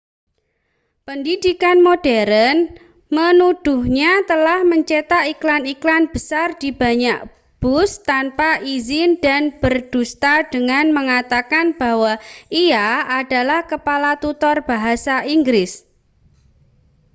[1.07, 2.57] pendidikan modern
[3.17, 7.19] menuduhnya telah mencetak iklan-iklan besar di banyak
[7.61, 12.13] bus tanpa izin dan berdusta dengan mengatakan bahwa
[12.63, 12.87] ia
[13.21, 15.71] adalah kepala tutor bahasa inggris